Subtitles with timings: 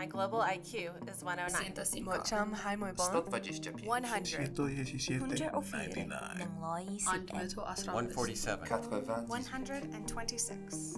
[0.00, 1.74] My global IQ is 109.
[1.74, 4.58] 105 Một trăm hai mươi bốn 125 one hundred.
[4.58, 6.08] 117 104 120
[7.86, 8.86] 147 90
[9.28, 10.96] one hundred and twenty-six.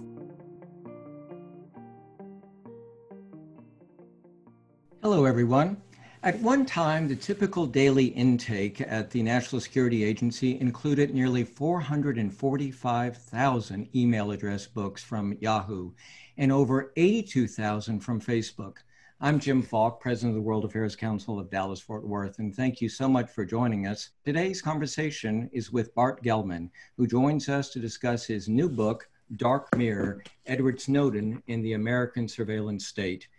[5.01, 5.75] Hello, everyone.
[6.23, 13.89] At one time, the typical daily intake at the National Security Agency included nearly 445,000
[13.93, 15.91] email address books from Yahoo
[16.37, 18.77] and over 82,000 from Facebook.
[19.23, 22.81] I'm Jim Falk, President of the World Affairs Council of Dallas Fort Worth, and thank
[22.81, 24.09] you so much for joining us.
[24.25, 29.73] Today's conversation is with Bart Gellman, who joins us to discuss his new book, Dark
[29.77, 33.29] Mirror Edward Snowden in the American Surveillance State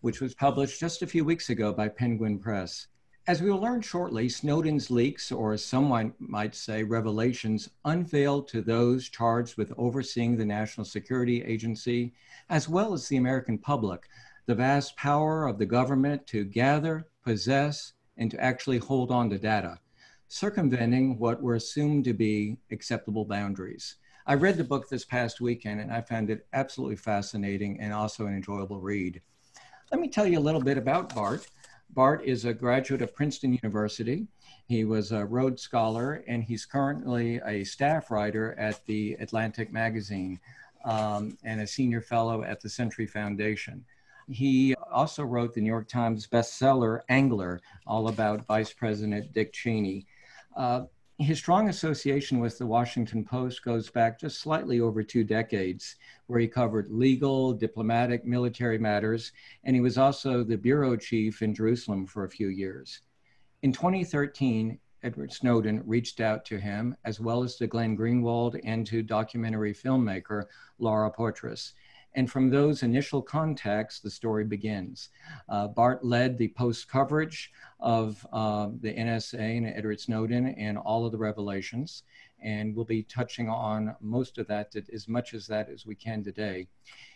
[0.00, 2.86] which was published just a few weeks ago by Penguin Press.
[3.26, 8.62] As we will learn shortly, Snowden's leaks, or as someone might say, revelations, unveiled to
[8.62, 12.14] those charged with overseeing the National Security Agency,
[12.48, 14.08] as well as the American public,
[14.46, 19.38] the vast power of the government to gather, possess, and to actually hold on to
[19.38, 19.78] data,
[20.28, 23.96] circumventing what were assumed to be acceptable boundaries.
[24.26, 28.26] I read the book this past weekend and I found it absolutely fascinating and also
[28.26, 29.20] an enjoyable read.
[29.90, 31.46] Let me tell you a little bit about Bart.
[31.90, 34.26] Bart is a graduate of Princeton University.
[34.66, 40.40] He was a Rhodes Scholar, and he's currently a staff writer at the Atlantic Magazine
[40.84, 43.84] um, and a senior fellow at the Century Foundation.
[44.28, 50.06] He also wrote the New York Times bestseller Angler, all about Vice President Dick Cheney.
[50.56, 50.84] Uh,
[51.18, 56.40] his strong association with the Washington Post goes back just slightly over two decades, where
[56.40, 59.32] he covered legal, diplomatic, military matters,
[59.64, 63.02] and he was also the bureau chief in Jerusalem for a few years.
[63.62, 68.86] In 2013, Edward Snowden reached out to him, as well as to Glenn Greenwald and
[68.86, 70.44] to documentary filmmaker
[70.78, 71.72] Laura Poitras.
[72.14, 75.08] And from those initial contacts, the story begins.
[75.48, 81.06] Uh, Bart led the post coverage of uh, the NSA and Edward Snowden and all
[81.06, 82.02] of the revelations.
[82.42, 86.22] And we'll be touching on most of that, as much as that as we can
[86.22, 86.68] today.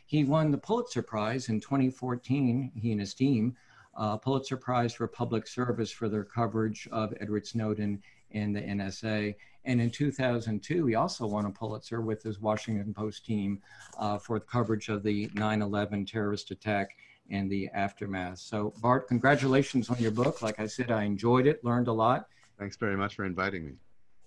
[0.06, 3.56] He won the Pulitzer Prize in 2014, he and his team,
[3.96, 9.34] uh, Pulitzer Prize for Public Service for their coverage of Edward Snowden and the NSA.
[9.66, 13.60] And in 2002, he also won a Pulitzer with his Washington Post team
[13.98, 16.96] uh, for the coverage of the 9 11 terrorist attack
[17.30, 18.38] and the aftermath.
[18.38, 20.40] So, Bart, congratulations on your book.
[20.40, 22.28] Like I said, I enjoyed it, learned a lot.
[22.58, 23.72] Thanks very much for inviting me.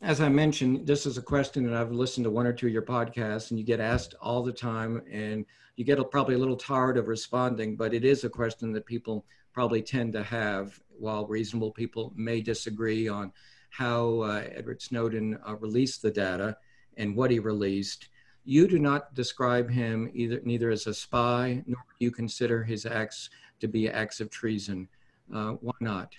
[0.02, 2.74] As I mentioned, this is a question that I've listened to one or two of
[2.74, 5.46] your podcasts, and you get asked all the time, and
[5.78, 8.86] you get a, probably a little tired of responding, but it is a question that
[8.86, 13.32] people probably tend to have, while reasonable people may disagree on
[13.70, 16.58] how uh, Edward Snowden uh, released the data
[16.98, 18.10] and what he released.
[18.46, 22.86] You do not describe him either neither as a spy nor do you consider his
[22.86, 23.30] acts
[23.60, 24.88] to be acts of treason.
[25.34, 26.14] Uh, why not?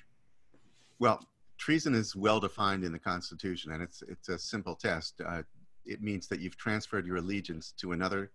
[0.98, 1.26] Well,
[1.58, 5.20] treason is well defined in the Constitution, and it's it's a simple test.
[5.24, 5.42] Uh,
[5.84, 8.30] it means that you've transferred your allegiance to another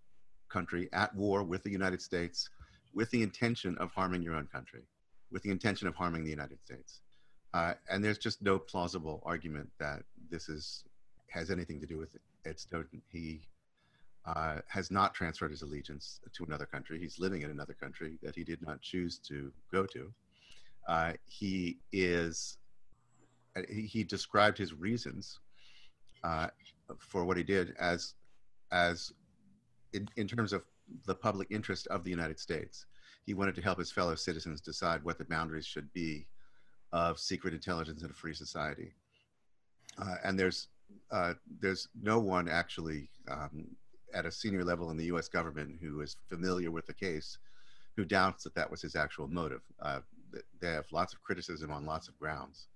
[0.50, 2.50] country at war with the United States,
[2.94, 4.84] with the intention of harming your own country,
[5.32, 7.02] with the intention of harming the United States.
[7.56, 10.84] Uh, and there's just no plausible argument that this is
[11.30, 13.02] has anything to do with Ed Snowden.
[13.10, 13.42] He
[14.26, 17.00] uh, has not transferred his allegiance to another country.
[17.00, 20.12] He's living in another country that he did not choose to go to.
[20.94, 22.58] Uh, he is.
[23.56, 25.40] uh, He, described his reasons
[26.26, 26.48] uh,
[27.00, 28.16] for what he did as,
[28.72, 29.14] as,
[29.94, 30.64] in, in terms of
[31.06, 32.86] the public interest of the United States.
[33.26, 36.28] He wanted to help his fellow citizens decide what the boundaries should be
[36.96, 38.94] of secret intelligence in a free society.
[40.02, 40.70] Uh, and there's
[41.12, 43.68] uh, there's no one actually um,
[44.14, 45.28] at a senior level in the U.S.
[45.28, 47.38] government who is familiar with the case
[47.98, 49.62] who doubts that that was his actual motive.
[49.82, 50.00] Uh,
[50.62, 52.68] they have lots of criticism on lots of grounds,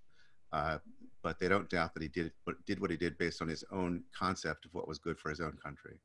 [0.52, 0.80] uh,
[1.24, 2.32] but they don't doubt that he did
[2.66, 5.40] did what he did based on his own concept of what was good for his
[5.40, 5.96] own country.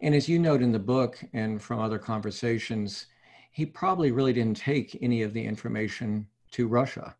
[0.00, 3.06] And as you note in the book and from other conversations,
[3.52, 7.14] he probably really didn't take any of the information to Russia.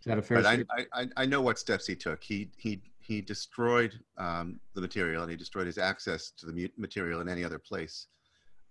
[0.00, 0.86] Is that a fair But I.
[0.94, 2.22] I, I- know what steps he took.
[2.24, 7.20] He he he destroyed um, the material and he destroyed his access to the material
[7.20, 8.06] in any other place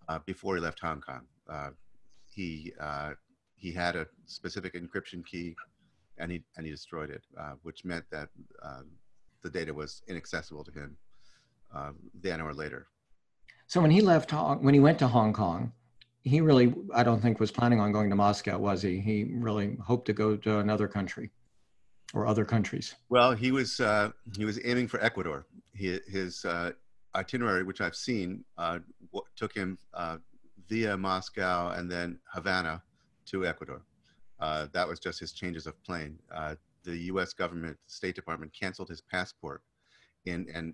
[0.10, 1.22] uh, before he left Hong Kong.
[1.50, 1.70] Uh,
[2.26, 3.12] he uh,
[3.56, 5.56] he had a specific encryption key,
[6.18, 8.30] and he and he destroyed it, uh, which meant that
[8.64, 8.88] um,
[9.44, 10.98] the data was inaccessible to him
[11.76, 12.88] uh, then or later.
[13.68, 15.72] So when he left, Hong, when he went to Hong Kong,
[16.24, 19.00] he really, I don't think, was planning on going to Moscow, was he?
[19.00, 21.32] He really hoped to go to another country
[22.14, 22.96] or other countries.
[23.10, 25.48] Well, he was uh, he was aiming for Ecuador.
[25.74, 26.72] He, his uh,
[27.16, 28.80] itinerary, which I've seen, uh,
[29.36, 30.18] took him uh,
[30.70, 32.84] via Moscow and then Havana
[33.28, 33.82] to Ecuador.
[34.40, 36.18] Uh, that was just his changes of plane.
[36.34, 37.34] Uh, the U.S.
[37.34, 39.62] government, State Department, canceled his passport
[40.26, 40.74] in an,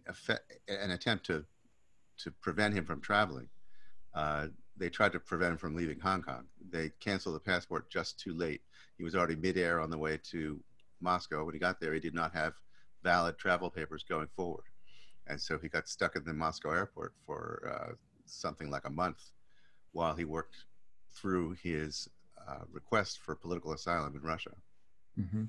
[0.67, 1.45] an attempt to
[2.17, 3.47] to prevent him from traveling.
[4.77, 6.45] They tried to prevent him from leaving Hong Kong.
[6.69, 8.61] They canceled the passport just too late.
[8.97, 10.59] He was already midair on the way to
[11.01, 11.43] Moscow.
[11.43, 12.53] When he got there, he did not have
[13.03, 14.65] valid travel papers going forward.
[15.27, 17.93] And so he got stuck in the Moscow airport for uh,
[18.25, 19.31] something like a month
[19.91, 20.65] while he worked
[21.13, 22.07] through his
[22.47, 24.51] uh, request for political asylum in Russia.
[25.19, 25.45] Mm-hmm.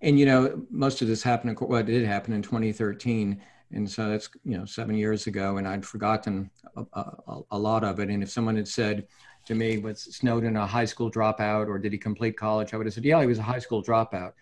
[0.00, 1.58] And you know, most of this happened.
[1.60, 3.40] Well, it did happen in 2013,
[3.72, 7.84] and so that's you know seven years ago, and I'd forgotten a, a, a lot
[7.84, 8.08] of it.
[8.08, 9.06] And if someone had said
[9.46, 12.86] to me, "Was Snowden a high school dropout, or did he complete college?" I would
[12.86, 14.32] have said, "Yeah, he was a high school dropout."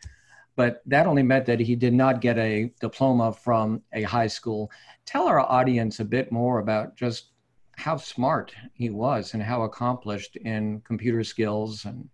[0.55, 4.71] But that only meant that he did not get a diploma from a high school.
[5.05, 7.33] Tell our audience a bit more about just
[7.77, 12.09] how smart he was and how accomplished in computer skills and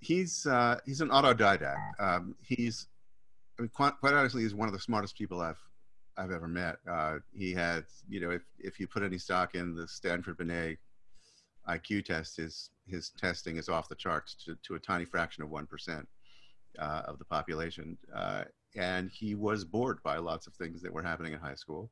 [0.00, 1.76] he's uh, he's an autodidact.
[1.98, 2.86] Um, he's
[3.58, 5.60] I mean, quite, quite, honestly, he's one of the smartest people I've
[6.18, 6.76] I've ever met.
[6.90, 10.78] Uh, he had, you know, if if you put any stock in the Stanford Binet
[11.68, 15.50] IQ test, his his testing is off the charts to, to a tiny fraction of
[15.50, 16.06] one percent
[16.78, 17.98] uh, of the population.
[18.14, 18.44] Uh,
[18.76, 21.90] and he was bored by lots of things that were happening in high school,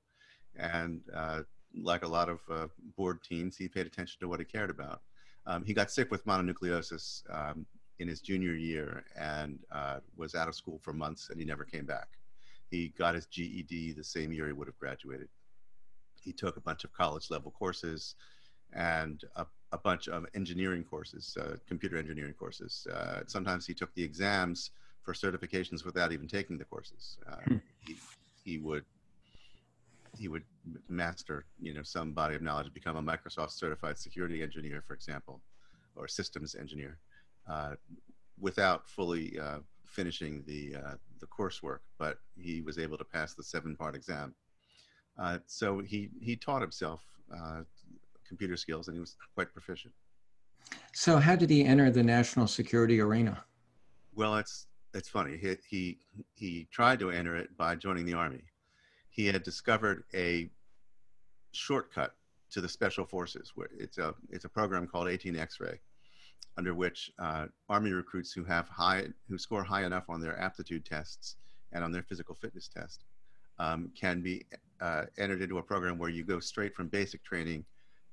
[0.56, 1.40] and uh,
[1.74, 5.00] like a lot of uh, bored teens, he paid attention to what he cared about.
[5.46, 7.66] Um, he got sick with mononucleosis um,
[7.98, 11.64] in his junior year and uh, was out of school for months and he never
[11.64, 12.08] came back.
[12.70, 15.28] He got his GED the same year he would have graduated.
[16.20, 18.16] He took a bunch of college level courses
[18.72, 22.86] and a, a bunch of engineering courses, uh, computer engineering courses.
[22.92, 24.70] Uh, sometimes he took the exams
[25.02, 27.18] for certifications without even taking the courses.
[27.30, 27.56] Uh, hmm.
[27.86, 27.96] he,
[28.44, 28.84] he would
[30.16, 30.44] he would
[30.88, 35.40] master you know some body of knowledge become a microsoft certified security engineer for example
[35.96, 36.98] or systems engineer
[38.38, 43.42] without fully uh, finishing the uh, the coursework, but he was able to pass the
[43.42, 44.34] seven part exam.
[45.18, 47.00] Uh, so he he taught himself
[47.34, 47.62] uh,
[48.26, 49.94] computer skills, and he was quite proficient.
[50.92, 53.44] So how did he enter the national security arena?
[54.14, 55.36] Well, it's it's funny.
[55.36, 55.98] He he
[56.34, 58.42] he tried to enter it by joining the army.
[59.10, 60.50] He had discovered a
[61.52, 62.16] shortcut
[62.50, 63.52] to the special forces.
[63.54, 65.78] Where it's a it's a program called 18 X-ray
[66.56, 70.84] under which uh, Army recruits who have high, who score high enough on their aptitude
[70.84, 71.36] tests
[71.72, 73.04] and on their physical fitness test,
[73.58, 74.44] um, can be
[74.80, 77.64] uh, entered into a program where you go straight from basic training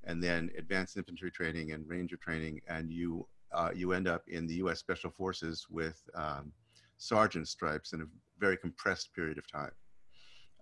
[0.06, 4.48] and then advanced infantry training and ranger training, and you uh, you end up in
[4.48, 4.80] the U.S.
[4.80, 6.52] Special Forces with um,
[6.98, 8.06] sergeant stripes in a
[8.40, 9.72] very compressed period of time.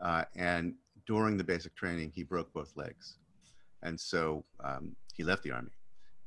[0.01, 0.73] Uh, and
[1.05, 3.17] during the basic training, he broke both legs,
[3.83, 5.71] and so um, he left the army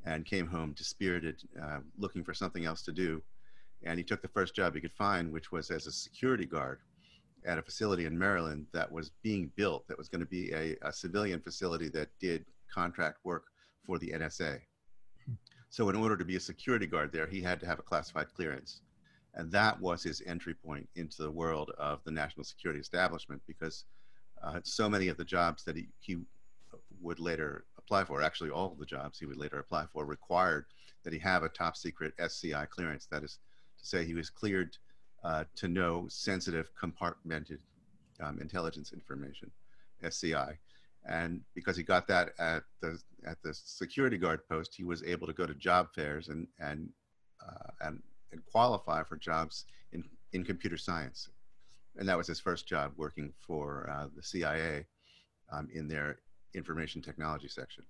[0.04, 3.22] and came home dispirited, uh, looking for something else to do.
[3.84, 6.81] And he took the first job he could find, which was as a security guard
[7.44, 10.76] at a facility in Maryland that was being built, that was going to be a,
[10.82, 13.44] a civilian facility that did contract work
[13.84, 14.60] for the NSA.
[15.70, 18.26] So, in order to be a security guard there, he had to have a classified
[18.34, 18.82] clearance.
[19.34, 23.87] And that was his entry point into the world of the national security establishment because
[24.43, 26.19] uh, so many of the jobs that he, he
[27.00, 30.65] would later apply for, actually all of the jobs he would later apply for, required
[31.05, 33.06] that he have a top secret SCI clearance.
[33.11, 33.39] That is
[33.79, 34.77] to say, he was cleared
[35.22, 37.58] uh, to know sensitive compartmented
[38.20, 39.51] um, intelligence information,
[40.03, 40.58] SCI.
[41.05, 45.27] And because he got that at the at the security guard post, he was able
[45.27, 46.89] to go to job fairs and and
[47.46, 51.29] uh, and, and qualify for jobs in in computer science.
[51.99, 54.87] And that was his first job working for uh, the CIA
[55.51, 56.20] um, in their
[56.55, 57.85] information technology section.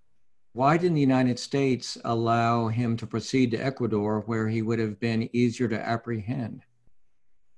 [0.54, 5.00] Why didn't the United States allow him to proceed to Ecuador where he would have
[5.00, 6.62] been easier to apprehend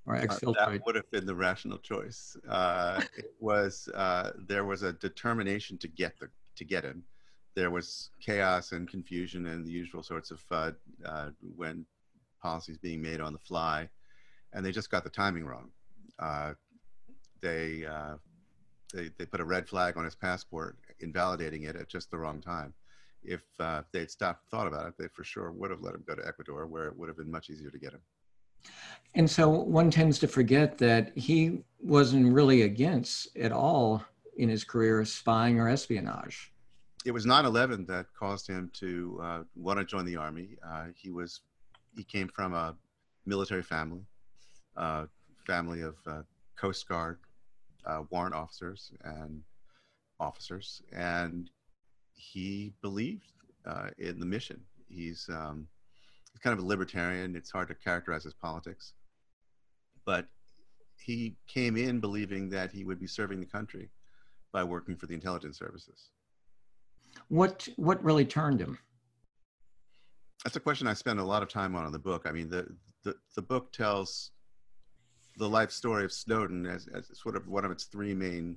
[0.07, 0.57] or exfiltrate?
[0.61, 2.37] Uh, that would have been the rational choice.
[2.49, 7.03] Uh, it was, uh, there was a determination to get, the, to get him.
[7.57, 11.85] There was chaos and confusion and the usual sorts of FUD uh, when
[12.41, 13.89] policies being made on the fly.
[14.53, 15.71] And they just got the timing wrong.
[16.21, 16.55] Uh,
[17.41, 18.15] they, uh,
[18.93, 22.41] they, they put a red flag on his passport invalidating it at just the wrong
[22.41, 22.73] time.
[23.23, 26.15] If uh, they'd stopped thought about it, they for sure would have let him go
[26.15, 28.01] to Ecuador, where it would have been much easier to get him.
[29.15, 34.03] And so one tends to forget that he wasn't really against at all
[34.37, 36.53] in his career spying or espionage.
[37.05, 40.57] It was 9/11 that caused him to uh, want to join the army.
[40.67, 41.41] Uh, he was
[41.95, 42.75] he came from a
[43.27, 44.05] military family,
[44.77, 45.07] uh,
[45.47, 46.23] family of uh,
[46.57, 47.19] Coast Guard
[47.87, 49.43] uh, warrant officers and
[50.21, 51.51] officers, and
[52.13, 53.33] he believed
[53.67, 54.61] uh, in the mission.
[54.89, 55.67] He's um,
[56.33, 57.37] he's kind of a libertarian.
[57.37, 58.93] It's hard to characterize his politics,
[60.05, 60.27] but
[60.99, 63.91] he came in believing that he would be serving the country
[64.53, 66.11] by working for the intelligence services.
[67.29, 68.79] What what really turned him?
[70.45, 72.25] That's a question I spend a lot of time on in the book.
[72.27, 72.67] I mean, the
[73.03, 74.31] the, the book tells
[75.37, 78.57] the life story of Snowden as, as sort of one of its three main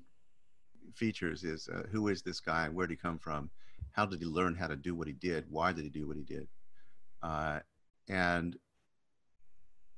[0.95, 2.69] features is uh, who is this guy?
[2.69, 3.49] Where did he come from?
[3.91, 5.45] How did he learn how to do what he did?
[5.49, 6.47] Why did he do what he did?
[7.23, 7.59] Uh,
[8.09, 8.57] and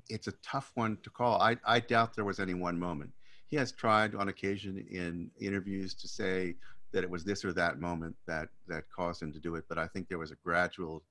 [0.08, 1.40] it's a tough one to call.
[1.40, 3.10] I, I doubt there was any one moment.
[3.46, 6.56] He has tried on occasion in interviews to say
[6.92, 9.78] that it was this or that moment that that caused him to do it, but
[9.78, 11.02] I think there was a gradual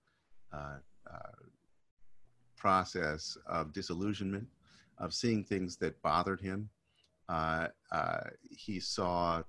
[0.54, 0.78] uh,
[1.10, 1.44] uh,
[2.58, 4.48] process of disillusionment,
[4.98, 6.70] of seeing things that bothered him.
[7.30, 9.42] Uh, uh he saw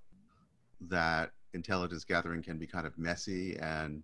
[0.88, 4.02] that intelligence gathering can be kind of messy and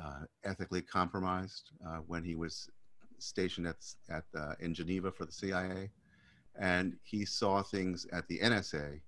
[0.00, 2.68] uh, ethically compromised uh, when he was
[3.18, 3.76] stationed at,
[4.08, 5.90] at uh, in Geneva for the CIA,
[6.58, 9.00] and he saw things at the NSA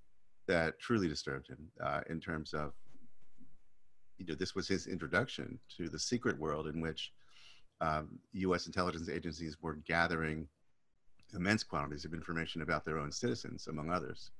[0.49, 2.73] that truly disturbed him uh, in terms of,
[4.19, 7.12] you know, this was his introduction to the secret world in which
[7.81, 8.67] um, U.S.
[8.67, 10.47] intelligence agencies were gathering
[11.35, 14.31] immense quantities of information about their own citizens, among others.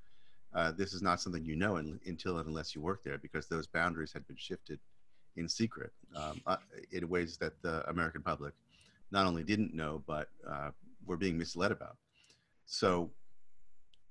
[0.55, 3.47] Uh, this is not something you know in, until and unless you work there because
[3.47, 4.79] those boundaries had been shifted
[5.35, 6.57] in secret um, uh,
[6.91, 8.53] in ways that the American public
[9.11, 10.71] not only didn't know, but uh,
[11.05, 11.97] were being misled about.
[12.65, 13.11] So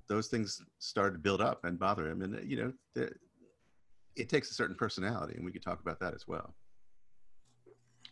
[0.09, 2.23] those things started to build up and bother him.
[2.23, 3.13] And, you know, the,
[4.17, 6.55] it takes a certain personality, and we could talk about that as well.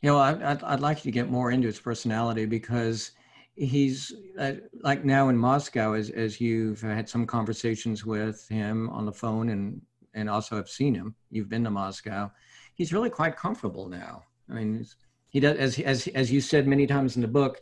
[0.02, 3.12] You know, I, I'd, I'd like to get more into his personality because
[3.60, 4.52] he's uh,
[4.82, 9.50] like now in Moscow, as, as you've had some conversations with him on the phone
[9.50, 9.80] and,
[10.14, 12.30] and also have seen him, you've been to Moscow.
[12.74, 14.24] He's really quite comfortable now.
[14.48, 14.86] I mean,
[15.28, 17.60] he does as as as you said many times in the book.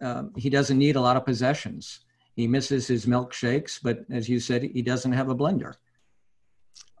[0.00, 2.00] Um, he doesn't need a lot of possessions.
[2.36, 5.74] He misses his milkshakes, but as you said, he doesn't have a blender.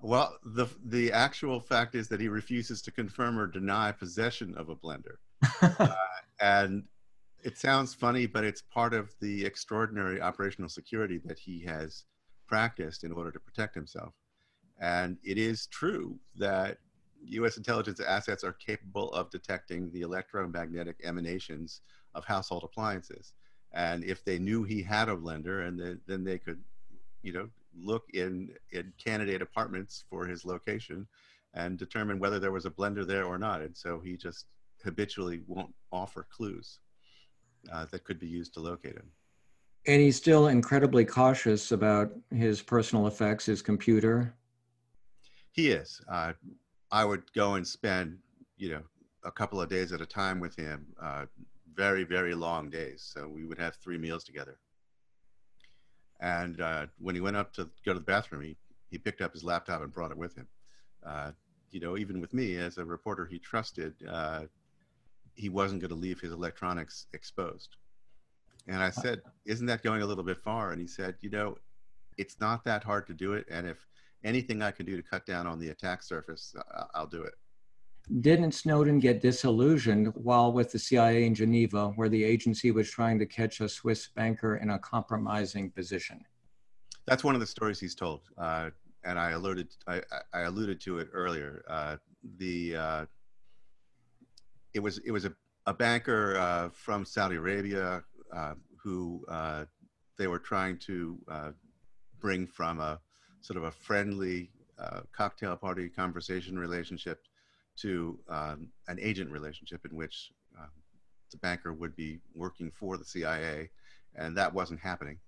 [0.00, 4.70] Well, the the actual fact is that he refuses to confirm or deny possession of
[4.70, 5.16] a blender,
[5.62, 5.94] uh,
[6.40, 6.84] and
[7.42, 12.04] it sounds funny, but it's part of the extraordinary operational security that he has
[12.46, 14.14] practiced in order to protect himself.
[14.80, 16.78] And it is true that
[17.24, 17.56] U.S.
[17.56, 21.80] intelligence assets are capable of detecting the electromagnetic emanations
[22.14, 23.32] of household appliances.
[23.72, 26.60] And if they knew he had a blender, and then, they could,
[27.22, 31.06] you know, look in in candidate apartments for his location
[31.54, 33.60] and determine whether there was a blender there or not.
[33.60, 34.46] And so he just
[34.82, 36.78] habitually won't offer clues
[37.72, 39.10] uh, that could be used to locate him.
[39.86, 44.34] And he's still incredibly cautious about his personal effects, his computer.
[45.52, 46.00] He is.
[46.08, 46.32] Uh,
[46.90, 48.18] I would go and spend,
[48.56, 48.82] you know,
[49.24, 51.26] a couple of days at a time with him, uh,
[51.74, 53.08] very, very long days.
[53.12, 54.58] So we would have three meals together.
[56.20, 58.56] And uh, when he went up to go to the bathroom, he,
[58.90, 60.48] he picked up his laptop and brought it with him.
[61.06, 61.32] Uh,
[61.70, 64.42] you know, even with me as a reporter he trusted, uh,
[65.38, 67.76] he wasn't going to leave his electronics exposed.
[68.66, 70.72] And I said, Isn't that going a little bit far?
[70.72, 71.56] And he said, You know,
[72.18, 73.46] it's not that hard to do it.
[73.48, 73.78] And if
[74.24, 76.54] anything I can do to cut down on the attack surface,
[76.92, 77.34] I'll do it.
[78.20, 83.18] Didn't Snowden get disillusioned while with the CIA in Geneva, where the agency was trying
[83.18, 86.24] to catch a Swiss banker in a compromising position?
[87.06, 88.70] That's one of the stories he's told, uh,
[89.04, 90.02] and I alluded I,
[90.34, 91.64] I, alluded to it earlier.
[91.68, 91.96] Uh,
[92.38, 93.06] the uh,
[94.74, 95.32] it was it was a,
[95.66, 98.02] a banker uh, from Saudi Arabia
[98.34, 99.64] uh, who uh,
[100.16, 101.18] they were trying to
[102.20, 102.98] bring from a
[103.40, 107.20] sort of a friendly uh, cocktail party conversation relationship
[107.76, 110.66] to um, an agent relationship in which uh,
[111.30, 113.70] the banker would be working for the CIA,
[114.16, 115.18] and that wasn't happening.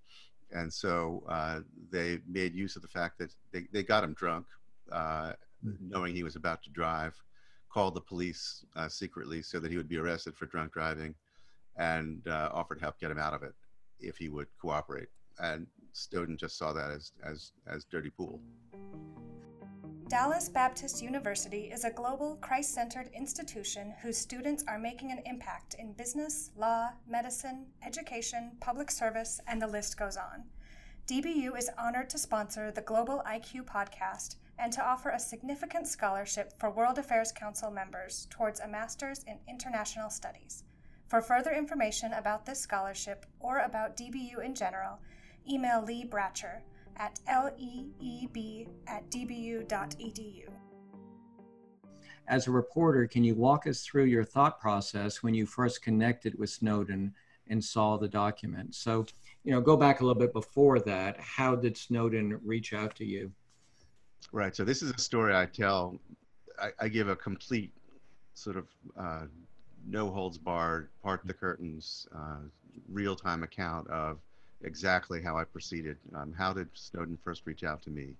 [0.53, 4.47] And so uh, they made use of the fact that they, they got him drunk,
[4.91, 5.33] uh,
[5.81, 7.15] knowing he was about to drive,
[7.73, 11.15] called the police uh, secretly so that he would be arrested for drunk driving,
[11.77, 13.55] and uh, offered help get him out of it
[14.01, 15.09] if he would cooperate.
[15.39, 18.41] And Snowden just saw that as, as, as dirty pool.
[20.09, 25.77] Dallas Baptist University is a global, Christ centered institution whose students are making an impact
[25.79, 30.43] in business, law, medicine, education, public service, and the list goes on.
[31.07, 36.53] DBU is honored to sponsor the Global IQ podcast and to offer a significant scholarship
[36.59, 40.65] for World Affairs Council members towards a Master's in International Studies.
[41.09, 45.01] For further information about this scholarship or about DBU in general,
[45.51, 46.61] email Lee Bratcher
[46.99, 50.45] at leeb at dbu.edu.
[52.29, 56.39] as a reporter, can you walk us through your thought process when you first connected
[56.39, 57.13] with Snowden
[57.49, 58.75] and saw the document?
[58.75, 59.05] So,
[59.43, 61.19] you know, go back a little bit before that.
[61.19, 63.33] How did Snowden reach out to you?
[64.33, 64.55] Right.
[64.55, 65.99] So this is a story I tell.
[66.61, 67.73] I, I give a complete
[68.35, 68.67] sort of
[68.99, 69.27] uh,
[69.87, 72.39] no holds barred, part the curtains, uh,
[72.89, 74.19] real time account of
[74.63, 75.97] exactly how I proceeded.
[76.15, 78.15] Um, how did Snowden first reach out to me?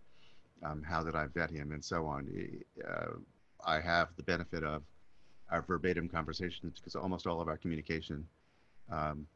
[0.65, 2.29] Um, how did I vet him, and so on.
[2.87, 3.13] Uh,
[3.65, 4.83] I have the benefit of
[5.51, 8.27] our verbatim conversations because almost all of our communication,
[8.91, 9.27] um,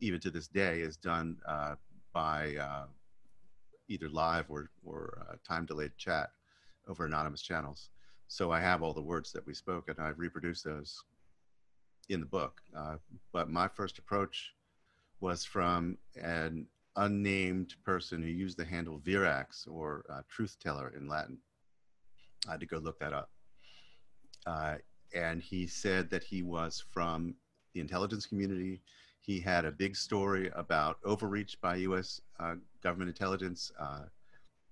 [0.00, 1.74] even to this day, is done uh,
[2.12, 2.84] by uh,
[3.88, 6.30] either live or, or uh, time delayed chat
[6.88, 7.90] over anonymous channels.
[8.28, 11.02] So I have all the words that we spoke and I've reproduced those
[12.08, 12.60] in the book.
[12.76, 12.96] Uh,
[13.32, 14.52] but my first approach
[15.20, 21.08] was from an unnamed person who used the handle Verax or uh, truth teller in
[21.08, 21.38] Latin.
[22.46, 23.30] I had to go look that up.
[24.46, 24.76] Uh,
[25.14, 27.34] and he said that he was from
[27.72, 28.82] the intelligence community.
[29.20, 34.04] He had a big story about overreach by US uh, government intelligence uh,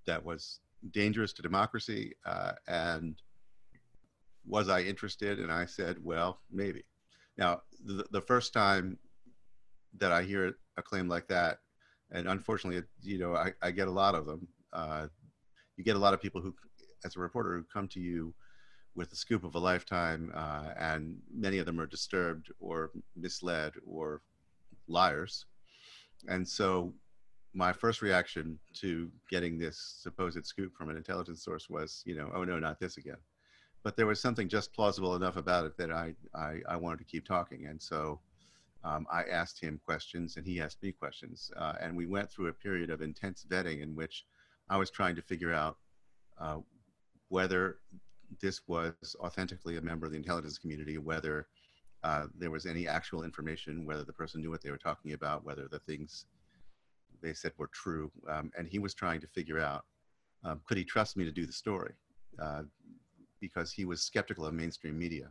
[0.07, 0.61] that was
[0.93, 2.13] dangerous to democracy.
[2.25, 3.21] Uh, and
[4.47, 5.41] was I interested?
[5.41, 6.85] And I said, well, maybe.
[7.37, 8.99] Now, the, the first time
[9.99, 11.59] that I hear a claim like that,
[12.11, 14.47] and unfortunately, you know, I, I get a lot of them.
[14.73, 15.07] Uh,
[15.77, 16.55] you get a lot of people who,
[17.05, 18.35] as a reporter, who come to you
[18.95, 23.73] with the scoop of a lifetime, uh, and many of them are disturbed or misled
[23.87, 24.21] or
[24.87, 25.47] liars.
[26.29, 26.93] And so,
[27.55, 32.31] my first reaction to getting this supposed scoop from an intelligence source was, you know,
[32.35, 33.19] oh no, not this again
[33.83, 37.05] but there was something just plausible enough about it that I, I, I wanted to
[37.05, 37.67] keep talking.
[37.67, 38.21] And so
[38.85, 41.51] um, I asked him questions and he asked me questions.
[41.57, 44.25] Uh, and we went through a period of intense vetting in which
[44.69, 45.79] I was trying to figure out
[46.41, 46.59] uh,
[47.29, 47.79] whether
[48.41, 51.49] this was authentically a member of the intelligence community, whether
[52.05, 55.45] uh, there was any actual information, whether the person knew what they were talking about,
[55.45, 56.27] whether the things
[57.23, 58.11] they said were true.
[58.29, 59.85] Um, and he was trying to figure out
[60.45, 61.93] um, could he trust me to do the story?
[62.41, 62.63] Uh,
[63.41, 65.29] because he was skeptical of mainstream media.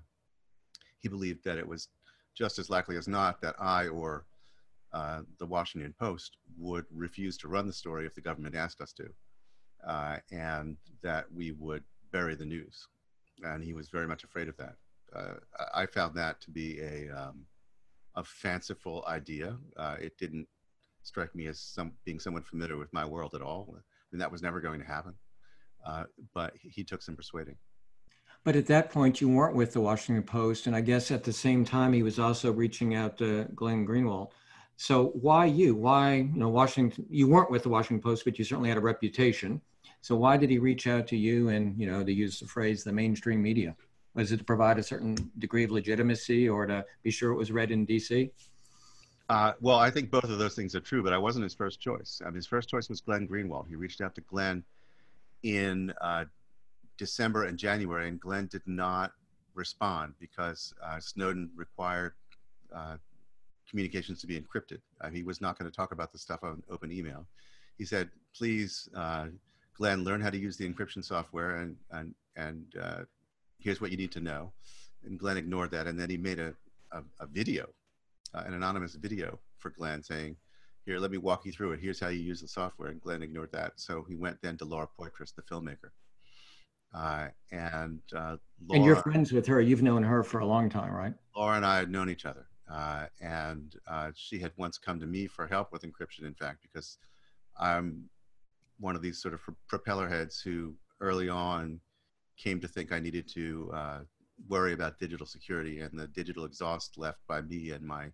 [0.99, 1.87] He believed that it was
[2.35, 4.25] just as likely as not that I or
[4.93, 8.93] uh, the Washington Post would refuse to run the story if the government asked us
[8.93, 9.09] to,
[9.87, 12.87] uh, and that we would bury the news.
[13.43, 14.75] And he was very much afraid of that.
[15.15, 15.35] Uh,
[15.73, 17.45] I found that to be a, um,
[18.15, 19.57] a fanciful idea.
[19.77, 20.47] Uh, it didn't
[21.03, 23.75] strike me as some, being someone familiar with my world at all.
[24.11, 25.13] and that was never going to happen.
[25.85, 27.55] Uh, but he took some persuading.
[28.43, 31.33] But at that point, you weren't with the Washington Post, and I guess at the
[31.33, 34.31] same time, he was also reaching out to Glenn Greenwald.
[34.77, 35.75] So why you?
[35.75, 37.05] Why you know Washington?
[37.07, 39.61] You weren't with the Washington Post, but you certainly had a reputation.
[40.01, 41.49] So why did he reach out to you?
[41.49, 43.75] And you know, to use the phrase, the mainstream media,
[44.15, 47.51] was it to provide a certain degree of legitimacy, or to be sure it was
[47.51, 48.31] read in D.C.?
[49.31, 51.79] Uh, well, I think both of those things are true, but I wasn't his first
[51.79, 52.21] choice.
[52.21, 53.65] I mean, his first choice was Glenn Greenwald.
[53.69, 54.61] He reached out to Glenn
[55.43, 56.25] in uh,
[56.97, 59.13] December and January, and Glenn did not
[59.53, 62.11] respond because uh, Snowden required
[62.75, 62.97] uh,
[63.69, 64.79] communications to be encrypted.
[64.99, 67.25] Uh, he was not going to talk about the stuff on open email.
[67.77, 69.27] He said, "Please, uh,
[69.77, 72.65] Glenn, learn how to use the encryption software, and and and
[73.59, 74.51] here's what you need to know."
[75.05, 76.53] And Glenn ignored that, and then he made a
[76.91, 77.69] a, a video,
[78.33, 80.35] uh, an anonymous video for Glenn saying.
[80.83, 81.79] Here, let me walk you through it.
[81.79, 82.89] Here's how you use the software.
[82.89, 83.73] And Glenn ignored that.
[83.75, 85.91] So he went then to Laura Poitras, the filmmaker,
[86.93, 89.61] uh, and uh, Laura, and you're friends with her.
[89.61, 91.13] You've known her for a long time, right?
[91.35, 95.05] Laura and I had known each other, uh, and uh, she had once come to
[95.05, 96.25] me for help with encryption.
[96.25, 96.97] In fact, because
[97.59, 98.09] I'm
[98.79, 101.79] one of these sort of propeller heads who early on
[102.37, 103.99] came to think I needed to uh,
[104.49, 108.11] worry about digital security and the digital exhaust left by me and my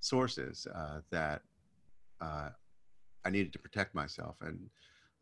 [0.00, 1.42] sources uh, that
[2.20, 4.58] I needed to protect myself and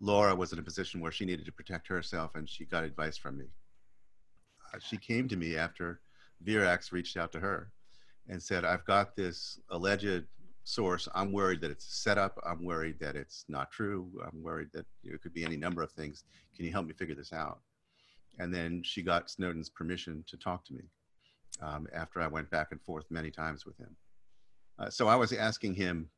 [0.01, 3.17] Laura was in a position where she needed to protect herself and she got advice
[3.17, 3.47] from me.
[4.73, 6.01] Uh, she came to me after
[6.45, 7.73] Verax reached out to her
[8.29, 10.25] and said, I've got this alleged
[10.63, 11.09] source.
[11.15, 12.39] I'm worried that it's a setup.
[12.47, 14.09] I'm worried that it's not true.
[14.25, 16.25] I'm worried that you know, it could be any number of things.
[16.55, 17.61] Can you help me figure this out?
[18.39, 20.85] And then she got Snowden's permission to talk to me
[21.61, 23.97] um, after I went back and forth many times with him.
[24.79, 26.09] Uh, so I was asking him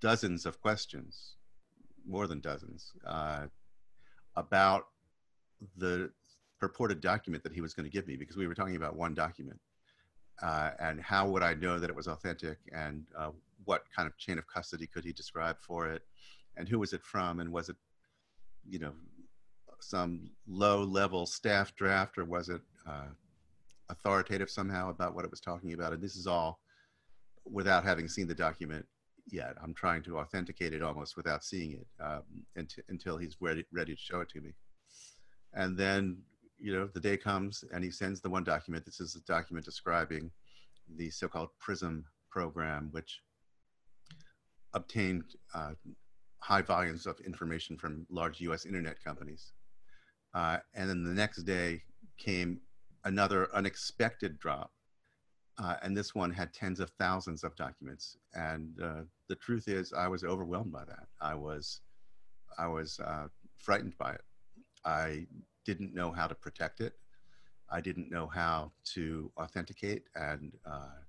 [0.00, 1.36] dozens of questions
[2.06, 3.46] more than dozens, uh,
[4.36, 4.86] about
[5.76, 6.10] the
[6.58, 9.14] purported document that he was going to give me because we were talking about one
[9.14, 9.60] document.
[10.42, 13.30] Uh, and how would I know that it was authentic and uh,
[13.64, 16.02] what kind of chain of custody could he describe for it
[16.56, 17.76] and who was it from and was it,
[18.68, 18.92] you know,
[19.80, 23.06] some low level staff draft or was it uh,
[23.90, 25.92] authoritative somehow about what it was talking about?
[25.92, 26.60] And this is all
[27.50, 28.86] without having seen the document
[29.26, 29.54] yet.
[29.62, 32.22] I'm trying to authenticate it almost without seeing it um,
[32.56, 34.54] until, until he's ready, ready to show it to me.
[35.54, 36.18] And then,
[36.58, 38.84] you know, the day comes and he sends the one document.
[38.84, 40.30] This is a document describing
[40.96, 43.20] the so-called PRISM program, which
[44.74, 45.72] obtained uh,
[46.40, 49.52] high volumes of information from large US internet companies.
[50.34, 51.82] Uh, and then the next day
[52.18, 52.60] came
[53.04, 54.70] another unexpected drop.
[55.60, 58.16] Uh, and this one had tens of thousands of documents.
[58.34, 61.08] And uh, the truth is, I was overwhelmed by that.
[61.20, 61.80] I was,
[62.58, 64.20] I was uh, frightened by it.
[64.84, 65.26] I
[65.64, 66.94] didn't know how to protect it.
[67.70, 71.02] I didn't know how to authenticate and uh,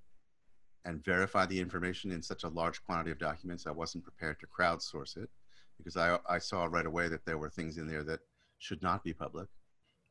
[0.86, 3.68] and verify the information in such a large quantity of documents.
[3.68, 5.30] I wasn't prepared to crowdsource it
[5.78, 8.22] because I, I saw right away that there were things in there that
[8.60, 9.48] should not be public.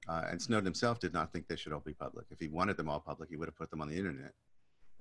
[0.07, 2.27] Uh, and Snowden himself did not think they should all be public.
[2.31, 4.33] If he wanted them all public, he would have put them on the internet,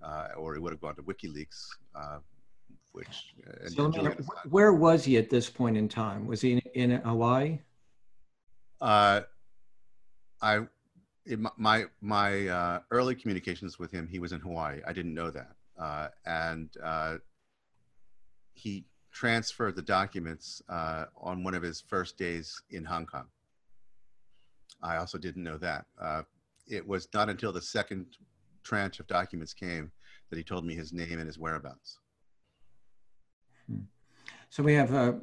[0.03, 2.19] uh, or he would have gone to WikiLeaks, uh,
[2.91, 3.33] which.
[3.47, 3.91] Uh, so
[4.49, 6.27] where was he at this point in time?
[6.27, 7.59] Was he in, in Hawaii?
[8.81, 9.21] Uh,
[10.41, 10.67] I,
[11.55, 14.81] my my uh, early communications with him, he was in Hawaii.
[14.85, 16.69] I didn't know that, and
[18.53, 23.27] he transferred the documents on one of his first days in Hong Kong.
[24.81, 25.85] I also didn't know that.
[25.99, 26.23] Uh,
[26.67, 28.17] it was not until the second
[28.63, 29.91] tranche of documents came
[30.29, 31.99] that he told me his name and his whereabouts.
[33.67, 33.83] Hmm.
[34.49, 35.13] So we have uh,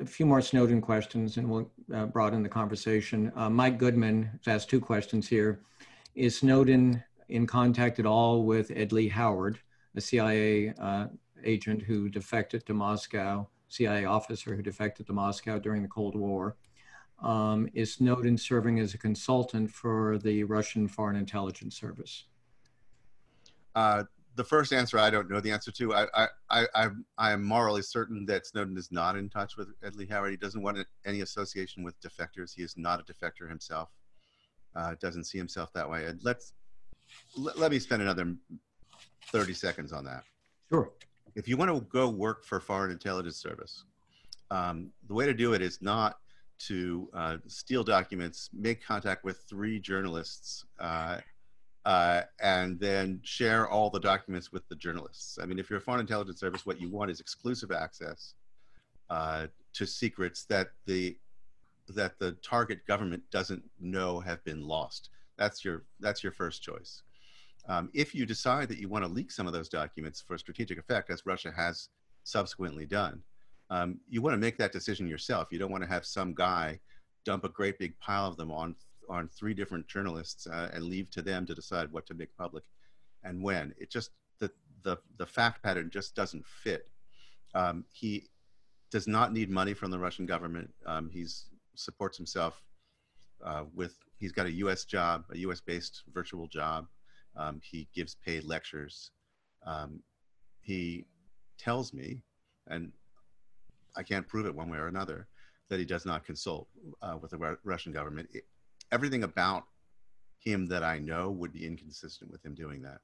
[0.00, 3.30] a, few more Snowden questions and we'll uh, broaden the conversation.
[3.36, 5.60] Uh, Mike Goodman has asked two questions here.
[6.14, 9.58] Is Snowden in contact at all with Ed Lee Howard,
[9.94, 11.06] a CIA uh,
[11.44, 16.56] agent who defected to Moscow, CIA officer who defected to Moscow during the Cold War?
[17.22, 22.24] Um, is Snowden serving as a consultant for the Russian Foreign Intelligence Service?
[23.74, 24.04] Uh,
[24.34, 25.94] the first answer I don't know the answer to.
[25.94, 26.06] I,
[26.50, 30.06] I, I, I am morally certain that Snowden is not in touch with Ed Lee
[30.06, 30.30] Howard.
[30.30, 32.54] He doesn't want any association with defectors.
[32.54, 33.90] He is not a defector himself.
[34.74, 36.06] Uh, doesn't see himself that way.
[36.06, 36.54] And let's
[37.36, 38.34] let, let me spend another
[39.26, 40.24] 30 seconds on that.
[40.70, 40.90] Sure.
[41.34, 43.84] If you want to go work for Foreign Intelligence Service,
[44.50, 46.18] um, the way to do it is not
[46.68, 51.18] to uh, steal documents, make contact with three journalists, uh,
[51.84, 55.38] uh, and then share all the documents with the journalists.
[55.42, 58.34] I mean, if you're a foreign intelligence service, what you want is exclusive access
[59.10, 61.16] uh, to secrets that the
[61.88, 65.10] that the target government doesn't know have been lost.
[65.36, 67.02] That's your that's your first choice.
[67.68, 70.78] Um, if you decide that you want to leak some of those documents for strategic
[70.78, 71.88] effect, as Russia has
[72.24, 73.22] subsequently done,
[73.72, 75.48] um, you want to make that decision yourself.
[75.50, 76.78] You don't want to have some guy
[77.24, 78.76] dump a great big pile of them on
[79.08, 82.64] on three different journalists uh, and leave to them to decide what to make public
[83.24, 83.74] and when.
[83.78, 84.50] It just the
[84.82, 86.90] the the fact pattern just doesn't fit.
[87.54, 88.28] Um, he
[88.90, 90.70] does not need money from the Russian government.
[90.84, 92.62] Um, he's supports himself
[93.42, 94.84] uh, with he's got a U.S.
[94.84, 95.62] job, a U.S.
[95.62, 96.88] based virtual job.
[97.36, 99.12] Um, he gives paid lectures.
[99.66, 100.02] Um,
[100.60, 101.06] he
[101.58, 102.22] tells me,
[102.66, 102.92] and
[103.96, 105.28] I can't prove it one way or another,
[105.68, 106.68] that he does not consult
[107.02, 108.28] uh, with the Russian government.
[108.32, 108.44] It,
[108.90, 109.64] everything about
[110.38, 112.98] him that I know would be inconsistent with him doing that.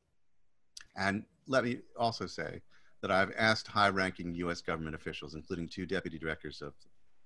[0.97, 2.61] And let me also say
[3.01, 6.75] that I've asked high ranking US government officials, including two deputy directors of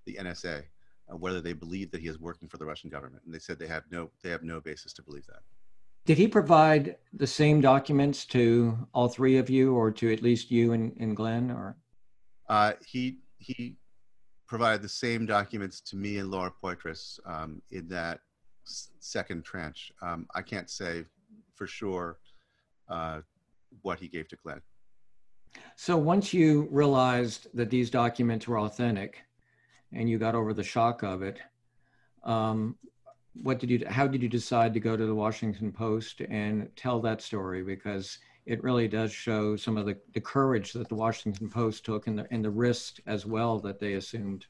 [0.04, 0.62] the NSA,
[1.10, 3.22] uh, whether they believe that he is working for the Russian government.
[3.24, 5.40] And they said they have no, they have no basis to believe that.
[6.04, 10.50] Did he provide the same documents to all three of you or to at least
[10.50, 11.76] you and, and Glenn or?
[12.48, 13.76] Uh, he he
[14.46, 18.20] provided the same documents to me and Laura Poitras um, in that
[18.64, 19.92] second tranche.
[20.02, 21.04] Um, I can't say
[21.54, 22.18] for sure
[22.88, 23.20] uh,
[23.82, 24.60] what he gave to Glenn.
[25.76, 29.18] So once you realized that these documents were authentic
[29.92, 31.38] and you got over the shock of it,
[32.24, 32.76] um,
[33.34, 37.00] what did you, how did you decide to go to the Washington Post and tell
[37.00, 37.62] that story?
[37.62, 42.06] Because it really does show some of the, the courage that the Washington Post took
[42.06, 44.46] and the, and the risk as well that they assumed.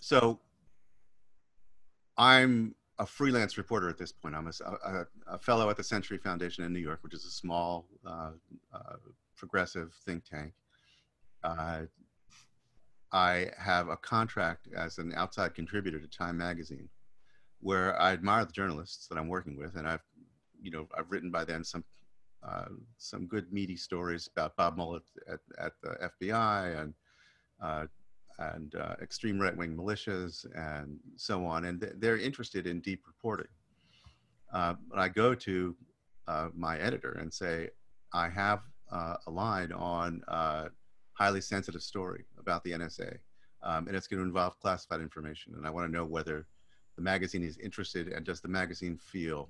[0.00, 0.40] So
[2.16, 4.34] I'm a freelance reporter at this point.
[4.34, 4.52] I'm a,
[4.84, 8.30] a, a fellow at the Century Foundation in New York, which is a small uh,
[8.72, 8.96] uh,
[9.36, 10.52] progressive think tank.
[11.44, 11.82] Uh,
[13.12, 16.88] I have a contract as an outside contributor to Time Magazine,
[17.60, 20.02] where I admire the journalists that I'm working with, and I've,
[20.60, 21.84] you know, I've written by then some
[22.46, 22.66] uh,
[22.98, 26.94] some good meaty stories about Bob Mueller at, at the FBI and
[27.60, 27.86] uh,
[28.38, 33.48] and uh, extreme right-wing militias and so on, and th- they're interested in deep reporting.
[34.52, 35.74] Uh, but I go to
[36.28, 37.70] uh, my editor and say,
[38.14, 38.60] I have
[38.92, 40.68] a line on a
[41.14, 43.18] highly sensitive story about the NSA,
[43.64, 46.46] um, and it's going to involve classified information, and I want to know whether
[46.94, 49.48] the magazine is interested, and does the magazine feel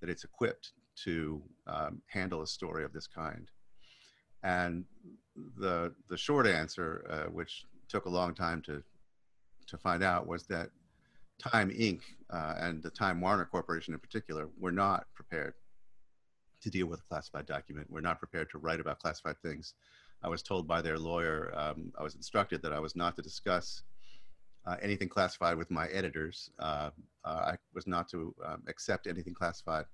[0.00, 0.72] that it's equipped
[1.04, 3.48] to um, handle a story of this kind?
[4.42, 4.84] And
[5.58, 8.82] the the short answer, uh, which took a long time to
[9.68, 10.70] to find out, was that
[11.38, 12.00] Time Inc.
[12.30, 15.54] Uh, and the Time Warner Corporation in particular were not prepared
[16.62, 17.88] to deal with a classified document.
[17.90, 19.74] We're not prepared to write about classified things.
[20.22, 23.22] I was told by their lawyer, um, I was instructed that I was not to
[23.22, 23.82] discuss
[24.64, 26.50] uh, anything classified with my editors.
[26.58, 26.90] Uh,
[27.24, 29.86] uh I was not to um, accept anything classified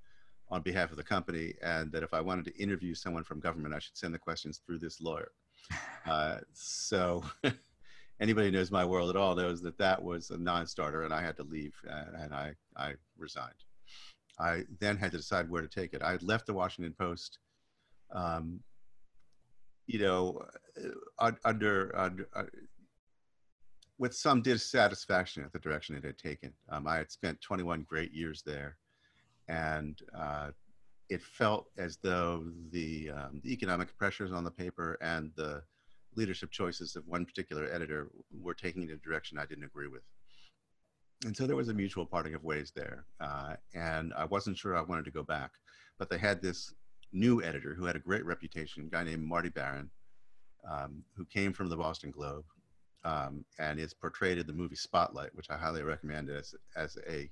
[0.51, 3.75] on behalf of the company, and that if I wanted to interview someone from government,
[3.75, 5.31] I should send the questions through this lawyer.
[6.07, 7.23] Uh, so
[8.21, 11.21] anybody who knows my world at all knows that that was a non-starter, and I
[11.21, 11.75] had to leave,
[12.17, 13.53] and I, I resigned.
[14.39, 16.03] I then had to decide where to take it.
[16.03, 17.41] I left the Washington Post,
[18.15, 18.61] um,
[19.87, 20.41] you know,
[21.19, 22.45] uh, under, under uh,
[23.99, 26.55] with some dissatisfaction at the direction it had taken.
[26.71, 28.79] Um, I had spent 21 great years there
[29.49, 30.51] and uh,
[31.09, 35.63] it felt as though the, um, the economic pressures on the paper and the
[36.17, 38.09] leadership choices of one particular editor
[38.43, 40.03] were taking in a direction I didn't agree with.
[41.25, 43.05] And so there was a mutual parting of ways there.
[43.21, 45.53] Uh, and I wasn't sure I wanted to go back.
[45.99, 46.73] But they had this
[47.13, 49.91] new editor who had a great reputation, a guy named Marty Baron,
[50.71, 52.45] um, who came from the Boston Globe
[53.05, 57.31] um, and is portrayed in the movie Spotlight, which I highly recommend as, as a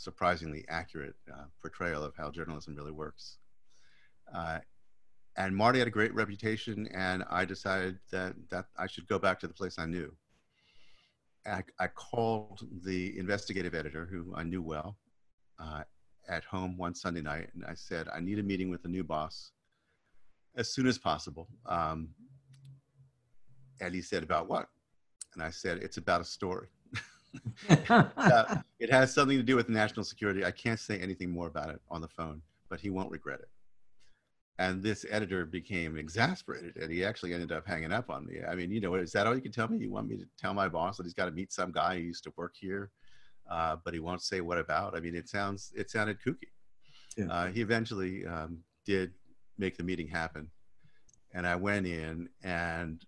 [0.00, 3.36] surprisingly accurate uh, portrayal of how journalism really works.
[4.34, 4.58] Uh,
[5.36, 9.38] and Marty had a great reputation, and I decided that, that I should go back
[9.40, 10.12] to the place I knew.
[11.46, 14.96] I, I called the investigative editor, who I knew well,
[15.58, 15.82] uh,
[16.28, 19.04] at home one Sunday night, and I said, I need a meeting with the new
[19.04, 19.52] boss
[20.56, 21.48] as soon as possible.
[21.66, 22.08] Um,
[23.80, 24.66] and he said, About what?
[25.34, 26.68] And I said, It's about a story
[27.68, 30.44] uh, it has something to do with national security.
[30.44, 33.48] I can't say anything more about it on the phone, but he won't regret it.
[34.58, 38.40] And this editor became exasperated, and he actually ended up hanging up on me.
[38.46, 39.78] I mean, you know, is that all you can tell me?
[39.78, 42.02] You want me to tell my boss that he's got to meet some guy who
[42.02, 42.90] used to work here,
[43.50, 44.94] uh, but he won't say what about?
[44.94, 46.48] I mean, it sounds it sounded kooky.
[47.16, 47.26] Yeah.
[47.32, 49.12] Uh, he eventually um, did
[49.56, 50.50] make the meeting happen,
[51.32, 53.02] and I went in, and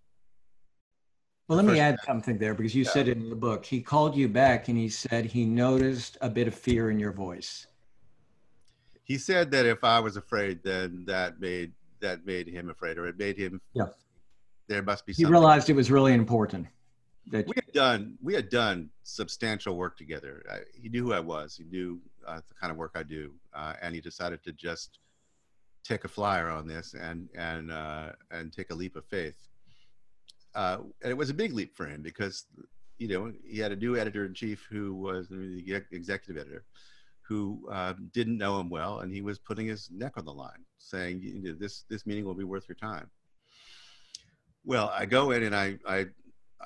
[1.53, 2.91] well, let me add something there because you yeah.
[2.91, 3.65] said it in the book.
[3.65, 7.13] He called you back and he said he noticed a bit of fear in your
[7.13, 7.67] voice.
[9.05, 13.07] He said that if I was afraid, then that made that made him afraid, or
[13.07, 13.61] it made him.
[13.75, 13.87] Yeah.
[14.69, 15.13] There must be.
[15.13, 16.67] He realized it was really important.
[17.31, 20.43] That we had done we had done substantial work together.
[20.51, 21.57] I, he knew who I was.
[21.57, 24.99] He knew uh, the kind of work I do, uh, and he decided to just
[25.85, 29.49] take a flyer on this and and uh, and take a leap of faith
[30.55, 32.47] uh, and it was a big leap for him because
[32.99, 36.65] you know he had a new editor in chief who was the executive editor
[37.23, 40.65] who uh, didn't know him well and he was putting his neck on the line
[40.79, 43.09] saying you know, this this meeting will be worth your time
[44.65, 46.07] well i go in and i i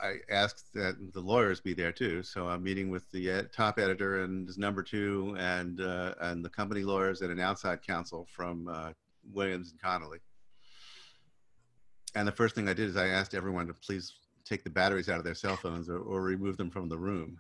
[0.03, 2.23] I asked that the lawyers be there too.
[2.23, 6.45] So I'm meeting with the ed- top editor and his number two, and uh, and
[6.45, 8.93] the company lawyers and an outside counsel from uh,
[9.33, 10.19] Williams and Connolly
[12.17, 14.15] and the first thing I did is I asked everyone to please
[14.47, 17.37] take the batteries out of their cell phones or, or remove them from the room.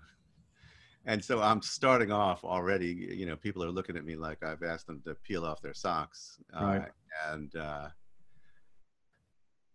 [1.06, 4.62] And so I'm starting off already, you know, people are looking at me like I've
[4.62, 6.40] asked them to peel off their socks.
[6.54, 6.82] Uh, right.
[6.82, 7.88] Uh, and uh,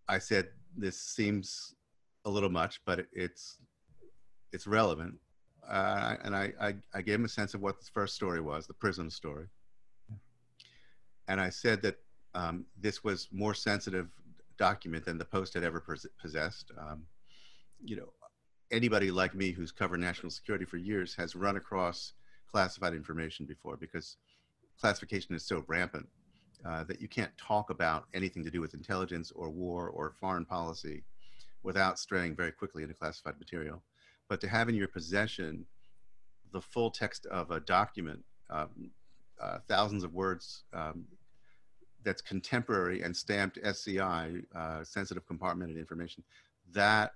[0.08, 1.74] I said, this seems
[2.26, 3.58] a little much, but it, it's,
[4.54, 5.16] it's relevant.
[5.68, 8.68] Uh, and I, I, I, gave him a sense of what the first story was,
[8.68, 9.48] the PRISM story.
[11.28, 11.98] And I said that
[12.34, 14.08] um, this was more sensitive
[14.62, 15.84] document than the Post had ever
[16.22, 16.72] possessed.
[16.78, 17.02] Um,
[17.84, 18.10] you know,
[18.72, 22.14] anybody like me who's covered national security for years has run across
[22.52, 24.18] classified information before because
[24.80, 26.08] classification is so rampant
[26.64, 30.46] uh, that you can't talk about anything to do with intelligence or war or foreign
[30.46, 31.04] policy
[31.64, 33.82] without straying very quickly into classified material.
[34.30, 35.66] But to have in your possession
[36.54, 38.92] the full text of a document, um,
[39.42, 41.06] uh, thousands of words, um,
[42.04, 46.24] that's contemporary and stamped SCI, uh, sensitive compartmented information,
[46.74, 47.14] that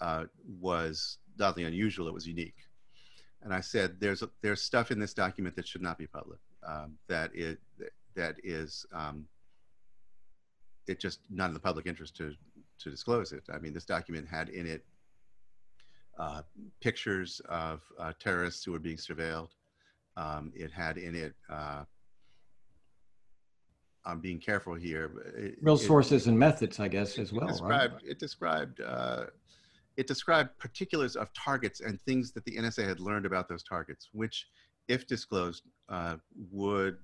[0.00, 0.24] uh,
[0.60, 2.08] was nothing unusual.
[2.08, 2.56] It was unique.
[3.42, 6.40] And I said, there's there's stuff in this document that should not be public.
[6.66, 7.58] Um, that it
[8.14, 9.26] that is um,
[10.86, 12.34] it just not in the public interest to
[12.80, 13.44] to disclose it.
[13.52, 14.84] I mean, this document had in it
[16.18, 16.42] uh,
[16.80, 19.50] pictures of uh, terrorists who were being surveilled.
[20.16, 21.84] Um, it had in it, uh,
[24.06, 25.10] I'm being careful here.
[25.36, 27.48] It, Real it, sources and methods, I guess, as well.
[27.48, 28.02] described, right?
[28.04, 29.26] It described uh,
[29.96, 34.08] it described particulars of targets and things that the NSA had learned about those targets,
[34.12, 34.46] which,
[34.88, 36.16] if disclosed, uh,
[36.50, 36.98] would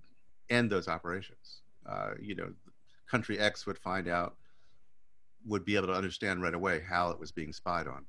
[0.50, 1.62] end those operations.
[1.88, 2.52] Uh, you know,
[3.10, 4.36] country X would find out,
[5.46, 8.04] would be able to understand right away how it was being spied on.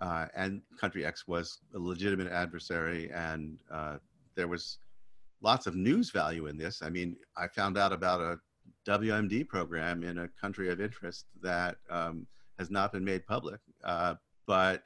[0.00, 3.96] Uh, and country X was a legitimate adversary, and uh,
[4.36, 4.78] there was
[5.42, 6.82] lots of news value in this.
[6.82, 8.38] I mean, I found out about a
[8.86, 12.26] WMD program in a country of interest that um,
[12.58, 14.14] has not been made public, uh,
[14.46, 14.84] but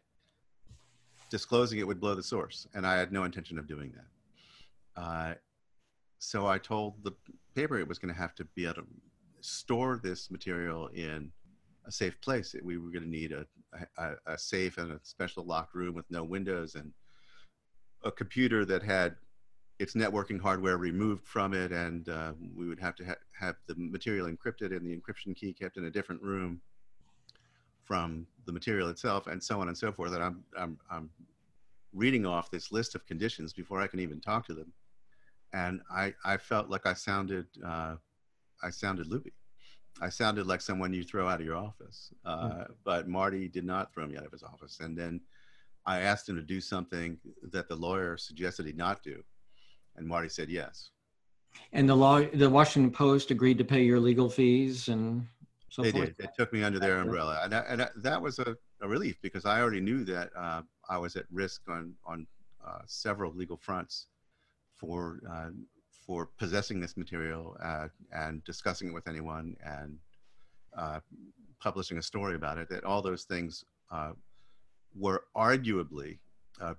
[1.31, 5.03] disclosing it would blow the source, and I had no intention of doing that.
[5.03, 5.35] Uh,
[6.19, 7.13] so I told the
[7.55, 8.87] paper it was going to have to be able to
[9.41, 11.31] store this material in
[11.87, 12.55] a safe place.
[12.63, 13.47] We were going to need a,
[13.99, 16.93] a, a safe and a special locked room with no windows and
[18.05, 19.17] a computer that had
[19.79, 23.75] its networking hardware removed from it, and uh, we would have to ha- have the
[23.77, 26.61] material encrypted and the encryption key kept in a different room
[27.85, 30.13] from the material itself, and so on and so forth.
[30.13, 31.11] And I'm I'm I'm
[31.93, 34.73] reading off this list of conditions before I can even talk to them,
[35.53, 37.97] and I I felt like I sounded uh,
[38.63, 39.35] I sounded loopy.
[40.01, 42.13] I sounded like someone you throw out of your office.
[42.25, 42.73] Uh, mm-hmm.
[42.85, 45.21] But Marty did not throw me out of his office, and then
[45.87, 47.19] I asked him to do something
[47.53, 49.23] that the lawyer suggested he not do,
[49.97, 50.91] and Marty said yes.
[51.73, 55.27] And the law, the Washington Post agreed to pay your legal fees and
[55.77, 56.07] so they forth?
[56.07, 56.17] did.
[56.19, 59.17] They took me under their umbrella, and, that, and that, that was a, a, relief
[59.21, 62.27] because I already knew that uh, I was at risk on on
[62.67, 64.07] uh, several legal fronts
[64.75, 65.51] for uh,
[65.91, 69.99] for possessing this material uh, and discussing it with anyone and
[70.79, 71.01] uh,
[71.61, 72.69] publishing a story about it.
[72.71, 74.13] That all those things uh,
[74.95, 76.19] were arguably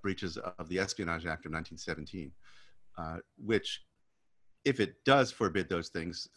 [0.01, 2.31] breaches of the Espionage Act of 1917,
[3.37, 3.83] which,
[4.65, 6.27] if it does forbid those things,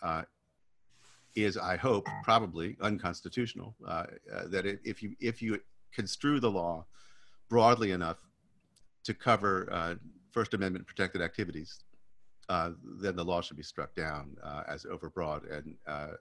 [1.35, 3.75] is, I hope, probably unconstitutional.
[3.87, 5.61] Uh, uh, that if you if you
[5.93, 6.87] construe the law
[7.49, 8.19] broadly enough
[9.05, 9.95] to cover uh,
[10.31, 11.81] First Amendment protected activities,
[12.49, 12.71] uh,
[13.01, 16.15] then the law should be struck down uh, as overbroad and uh,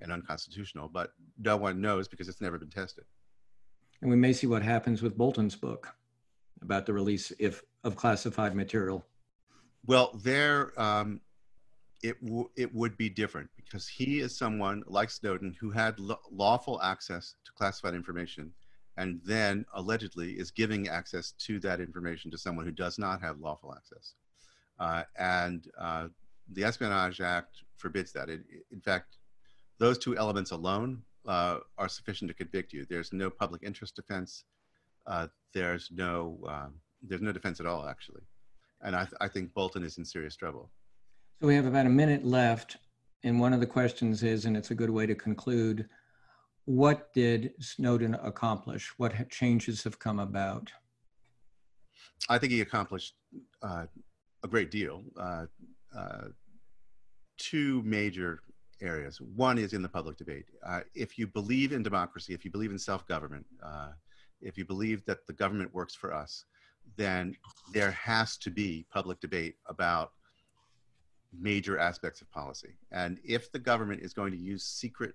[0.00, 0.88] and unconstitutional.
[0.88, 3.04] But no one knows because it's never been tested.
[4.00, 5.88] And we may see what happens with Bolton's book
[6.60, 9.04] about the release if of classified material.
[9.86, 10.78] Well, there.
[10.80, 11.20] Um,
[12.02, 12.16] it,
[12.56, 16.00] it would be different because he is someone like Snowden who had
[16.32, 18.52] lawful access to classified information
[18.96, 23.38] and then allegedly is giving access to that information to someone who does not have
[23.38, 24.14] lawful access.
[24.78, 26.08] Uh, and uh,
[26.52, 28.28] the Espionage Act forbids that.
[28.28, 29.18] It, in fact,
[29.78, 32.84] those two elements alone uh, are sufficient to convict you.
[32.84, 34.44] There's no public interest defense.
[35.06, 38.22] Uh, there's no um, there's no defense at all, actually.
[38.82, 40.70] And I, th- I think Bolton is in serious trouble.
[41.40, 42.76] So we have about a minute left.
[43.24, 45.88] And one of the questions is, and it's a good way to conclude,
[46.64, 48.92] what did Snowden accomplish?
[48.96, 50.70] What changes have come about?
[52.28, 53.14] I think he accomplished
[53.62, 53.86] uh,
[54.42, 55.04] a great deal.
[55.18, 55.46] Uh,
[55.96, 56.28] uh,
[57.38, 58.42] two major
[58.80, 59.20] areas.
[59.20, 60.46] One is in the public debate.
[60.66, 63.90] Uh, if you believe in democracy, if you believe in self government, uh,
[64.40, 66.44] if you believe that the government works for us,
[66.96, 67.34] then
[67.72, 70.12] there has to be public debate about
[71.38, 72.76] major aspects of policy.
[72.90, 75.14] And if the government is going to use secret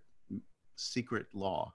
[0.76, 1.74] secret law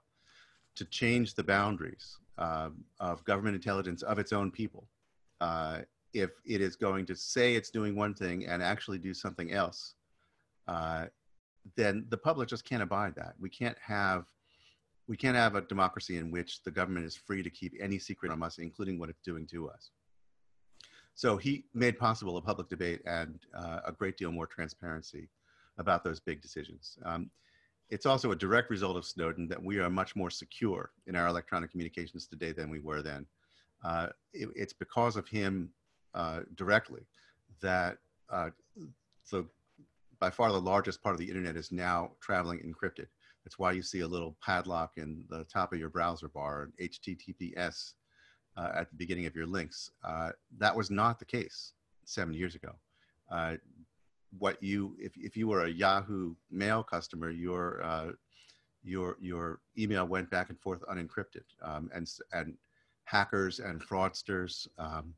[0.75, 4.87] to change the boundaries uh, of government intelligence of its own people,
[5.41, 5.79] uh,
[6.13, 9.95] if it is going to say it's doing one thing and actually do something else,
[10.67, 11.05] uh,
[11.75, 13.33] then the public just can't abide that.
[13.39, 14.25] We can't have
[15.07, 18.31] we can't have a democracy in which the government is free to keep any secret
[18.31, 19.91] from us, including what it's doing to us.
[21.15, 25.29] So he made possible a public debate and uh, a great deal more transparency
[25.77, 26.97] about those big decisions.
[27.05, 27.29] Um,
[27.89, 31.27] it's also a direct result of Snowden that we are much more secure in our
[31.27, 33.25] electronic communications today than we were then.
[33.83, 35.69] Uh, it, it's because of him
[36.15, 37.01] uh, directly
[37.61, 37.97] that
[38.31, 38.49] uh,
[39.31, 39.45] the
[40.19, 43.07] by far the largest part of the internet is now traveling encrypted.
[43.43, 47.93] That's why you see a little padlock in the top of your browser bar, HTTPS
[48.55, 49.91] uh, at the beginning of your links.
[50.03, 51.73] Uh, that was not the case
[52.05, 52.73] seven years ago.
[53.31, 53.55] Uh,
[54.39, 58.11] what you, if, if you were a Yahoo Mail customer, your uh,
[58.83, 62.53] your your email went back and forth unencrypted, um, and and
[63.05, 65.13] hackers and fraudsters um,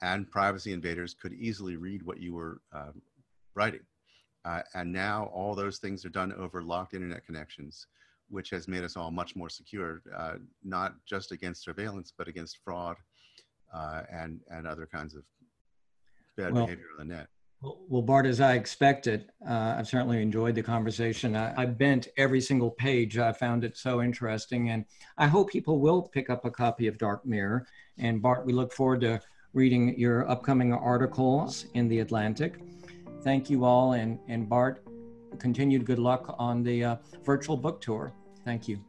[0.00, 3.02] and privacy invaders could easily read what you were um,
[3.54, 3.80] writing.
[4.44, 7.86] Uh, and now all those things are done over locked internet connections
[8.32, 10.34] which has made us all much more secure, uh,
[10.64, 12.96] not just against surveillance, but against fraud
[13.74, 15.22] uh, and, and other kinds of
[16.36, 17.28] bad well, behavior on the net.
[17.62, 21.36] Well, Bart, as I expected, uh, I've certainly enjoyed the conversation.
[21.36, 23.18] I, I, bent every single page.
[23.18, 24.70] I found it so interesting.
[24.70, 24.84] And
[25.18, 27.66] I hope people will pick up a copy of Dark Mirror.
[27.98, 29.20] And Bart, we look forward to
[29.52, 32.58] reading your upcoming articles in The Atlantic.
[33.22, 33.92] Thank you all.
[33.92, 34.84] And, and Bart,
[35.38, 38.12] continued good luck on the uh, virtual book tour.
[38.44, 38.80] Thank you.